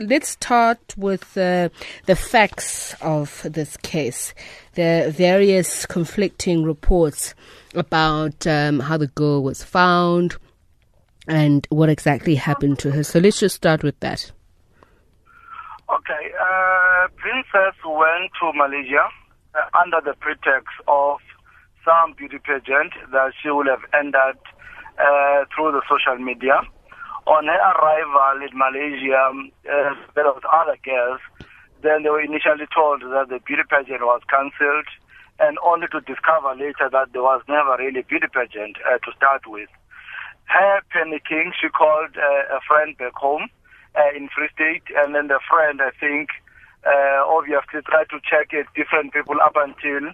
[0.00, 1.68] let's start with uh,
[2.06, 4.34] the facts of this case.
[4.78, 7.34] Are various conflicting reports
[7.74, 10.36] about um, how the girl was found
[11.28, 13.04] and what exactly happened to her.
[13.04, 14.32] So let's just start with that.
[15.90, 19.06] Okay, uh, Princess went to Malaysia
[19.54, 21.18] uh, under the pretext of
[21.84, 24.38] some beauty pageant that she would have entered
[24.98, 26.60] uh, through the social media.
[27.30, 29.30] On her arrival in Malaysia,
[29.70, 31.20] uh, there was other girls.
[31.80, 34.90] Then they were initially told that the beauty pageant was cancelled,
[35.38, 39.14] and only to discover later that there was never really a beauty pageant uh, to
[39.14, 39.70] start with.
[40.50, 43.46] Her panicking, she called uh, a friend back home
[43.94, 46.30] uh, in Free State, and then the friend, I think,
[46.82, 50.10] uh, obviously tried to check it, different people up until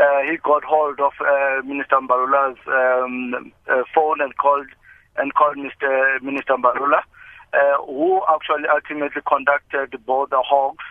[0.00, 4.72] uh, he got hold of uh, Minister Mbalula's um, uh, phone and called
[5.16, 6.20] and called Mr.
[6.22, 7.00] Minister Mbalula,
[7.52, 10.84] uh, who actually ultimately conducted both the Hawks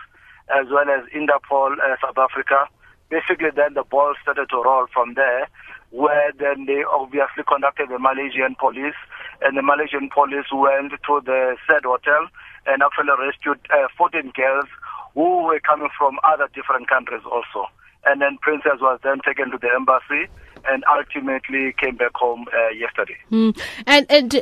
[0.49, 2.67] as well as Interpol uh, South Africa.
[3.09, 5.47] Basically, then the ball started to roll from there,
[5.91, 8.97] where then they obviously conducted the Malaysian police,
[9.41, 12.27] and the Malaysian police went to the said hotel
[12.65, 14.69] and actually rescued uh, 14 girls
[15.13, 17.69] who were coming from other different countries also
[18.05, 20.27] and then Princess was then taken to the embassy
[20.69, 23.17] and ultimately came back home uh, yesterday.
[23.31, 23.59] Mm.
[23.87, 24.35] And, and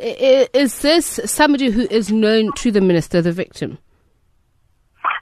[0.54, 3.78] is this somebody who is known to the minister, the victim?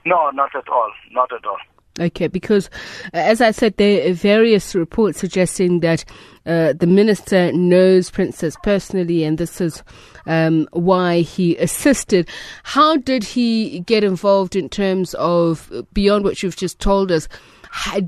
[0.05, 0.91] No, not at all.
[1.11, 1.57] Not at all.
[1.99, 2.69] Okay, because
[3.13, 6.05] uh, as I said, there are various reports suggesting that
[6.45, 9.83] uh, the minister knows Princess personally, and this is
[10.25, 12.29] um, why he assisted.
[12.63, 17.27] How did he get involved in terms of beyond what you've just told us?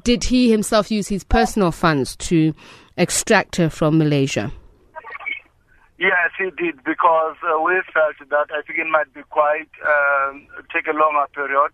[0.04, 2.54] did he himself use his personal funds to
[2.98, 4.52] extract her from Malaysia?
[6.00, 10.34] Yes, he did because uh, we felt that I think it might be quite uh,
[10.74, 11.72] take a longer period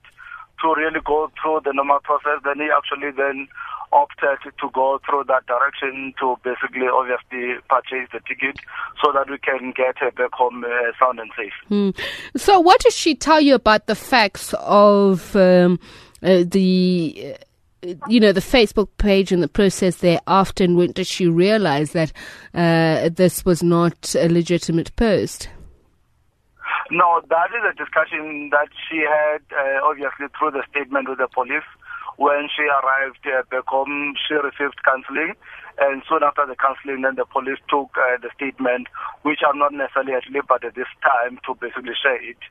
[0.62, 2.40] to really go through the normal process.
[2.44, 3.47] Then he actually then
[3.92, 8.59] opted to go through that direction to basically obviously purchase the ticket
[9.03, 11.53] so that we can get her back home uh, sound and safe.
[11.72, 11.97] Mm.
[12.38, 15.79] So, what did she tell you about the facts of um,
[16.22, 17.35] uh, the
[18.07, 22.12] you know, the Facebook page and the process thereafter, and when did she realize that
[22.53, 25.50] uh, this was not a legitimate post?
[26.91, 31.28] No, that is a discussion that she had, uh, obviously, through the statement with the
[31.28, 31.67] police.
[32.17, 35.35] When she arrived uh, back home, she received counseling,
[35.79, 38.88] and soon after the counseling, then the police took uh, the statement,
[39.22, 42.41] which are not necessarily at liberty at this time to basically share it.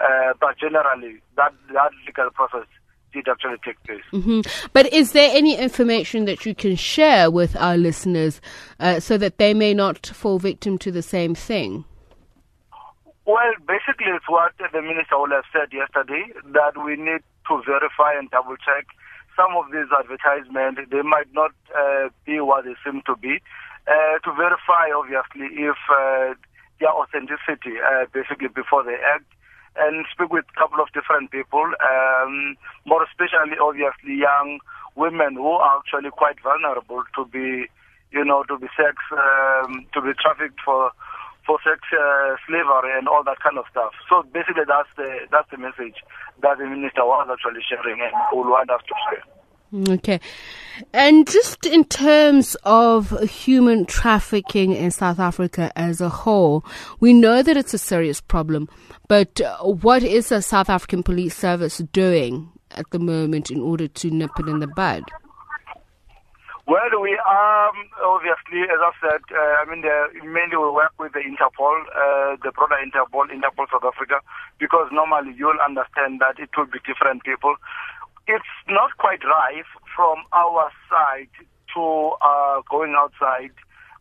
[0.00, 2.64] Uh, but generally, that, that legal process
[3.12, 4.02] did actually take place.
[4.12, 4.68] Mm-hmm.
[4.72, 8.40] But is there any information that you can share with our listeners
[8.80, 11.84] uh, so that they may not fall victim to the same thing?
[13.26, 18.16] Well, basically, it's what the minister will have said yesterday that we need to verify
[18.16, 18.86] and double check
[19.36, 20.80] some of these advertisements.
[20.90, 23.38] They might not uh, be what they seem to be.
[23.86, 26.34] Uh, to verify, obviously, if uh,
[26.80, 29.28] their authenticity, uh, basically, before they act
[29.78, 32.56] and speak with a couple of different people, um,
[32.86, 34.58] more especially, obviously, young
[34.96, 37.66] women who are actually quite vulnerable to be,
[38.10, 40.90] you know, to be sex, um, to be trafficked for
[41.46, 43.92] for sex uh, slavery and all that kind of stuff.
[44.10, 45.96] So basically, that's the that's the message
[46.42, 49.37] that the minister was actually sharing and will want us to share.
[49.74, 50.20] Okay.
[50.94, 56.64] And just in terms of human trafficking in South Africa as a whole,
[57.00, 58.68] we know that it's a serious problem,
[59.08, 64.10] but what is the South African Police Service doing at the moment in order to
[64.10, 65.04] nip it in the bud?
[66.66, 67.72] Well, we are
[68.04, 69.80] obviously, as I said, uh, I mean,
[70.32, 74.20] mainly we work with the Interpol, uh, the broader Interpol, Interpol South Africa,
[74.60, 77.56] because normally you'll understand that it will be different people
[78.28, 79.64] it's not quite right
[79.96, 81.32] from our side
[81.74, 83.56] to uh, going outside.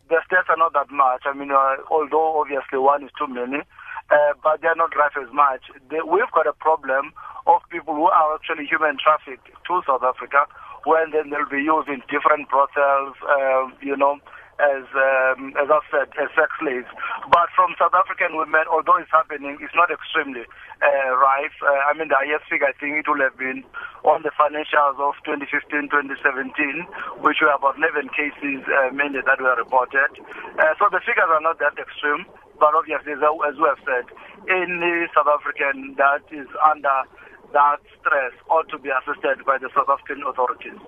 [0.10, 1.24] The stats are not that much.
[1.26, 3.64] I mean, uh, although obviously one is too many,
[4.12, 5.64] uh, but they're not rife as much.
[5.90, 7.12] They, we've got a problem
[7.48, 10.46] of people who are actually human trafficked to South Africa
[10.84, 14.20] when then they'll be used in different brothels, uh, you know,
[14.58, 16.90] as um, as I've said, as sex slaves.
[17.30, 20.50] But from South African women, although it's happening, it's not extremely
[20.82, 21.54] uh, rife.
[21.62, 23.62] Uh, I mean, the highest figure I think it would have been
[24.02, 29.58] on the financials of 2015, 2017, which were about 11 cases uh, mainly that were
[29.58, 30.10] reported.
[30.58, 32.26] Uh, so the figures are not that extreme,
[32.58, 34.06] but obviously, as, as we have said,
[34.50, 37.06] any South African that is under
[37.54, 40.80] that stress ought to be assisted by the South African authorities.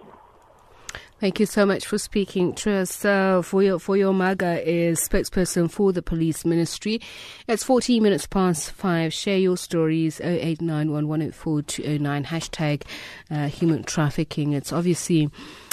[1.20, 3.04] Thank you so much for speaking to us.
[3.04, 7.02] Uh, for your Vuyo Mhaga is spokesperson for the police ministry.
[7.46, 9.14] It's 14 minutes past five.
[9.14, 12.84] Share your stories 0891104209 hashtag
[13.30, 14.54] uh, human trafficking.
[14.54, 15.30] It's obviously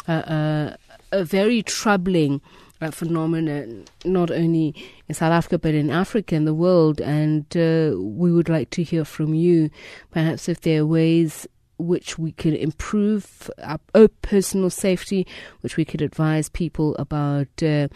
[0.08, 0.76] uh, uh,
[1.12, 2.40] a very troubling
[2.80, 4.74] uh, phenomenon, not only
[5.08, 7.00] in South Africa but in Africa and the world.
[7.00, 9.70] And uh, we would like to hear from you,
[10.10, 11.46] perhaps if there are ways
[11.78, 13.78] which we could improve our
[14.22, 15.26] personal safety,
[15.60, 17.62] which we could advise people about.
[17.62, 17.88] Uh,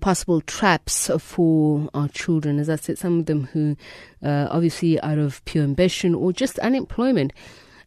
[0.00, 2.60] possible traps for our children.
[2.60, 3.76] As I said, some of them who,
[4.22, 7.32] uh, obviously, out of pure ambition or just unemployment,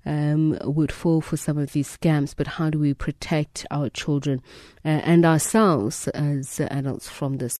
[0.06, 2.34] um, would fall for some of these scams.
[2.36, 4.42] But how do we protect our children
[4.84, 7.60] uh, and ourselves as adults from this?